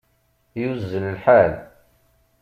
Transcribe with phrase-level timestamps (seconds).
[0.61, 1.53] Yuzzel lḥal.